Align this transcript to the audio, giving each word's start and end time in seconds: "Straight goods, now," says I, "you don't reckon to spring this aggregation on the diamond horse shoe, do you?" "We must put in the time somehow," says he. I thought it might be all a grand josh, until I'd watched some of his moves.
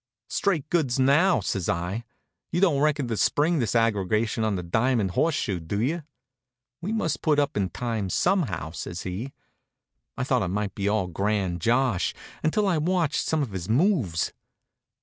"Straight 0.29 0.67
goods, 0.71 0.97
now," 0.97 1.41
says 1.41 1.69
I, 1.69 2.05
"you 2.51 2.59
don't 2.59 2.81
reckon 2.81 3.07
to 3.07 3.15
spring 3.15 3.59
this 3.59 3.75
aggregation 3.75 4.43
on 4.43 4.55
the 4.55 4.63
diamond 4.63 5.11
horse 5.11 5.35
shoe, 5.35 5.59
do 5.59 5.79
you?" 5.79 6.01
"We 6.81 6.91
must 6.91 7.21
put 7.21 7.37
in 7.37 7.63
the 7.65 7.69
time 7.69 8.09
somehow," 8.09 8.71
says 8.71 9.03
he. 9.03 9.31
I 10.17 10.23
thought 10.23 10.41
it 10.41 10.47
might 10.47 10.73
be 10.73 10.89
all 10.89 11.05
a 11.05 11.07
grand 11.07 11.61
josh, 11.61 12.15
until 12.41 12.67
I'd 12.67 12.87
watched 12.87 13.21
some 13.27 13.43
of 13.43 13.51
his 13.51 13.69
moves. 13.69 14.33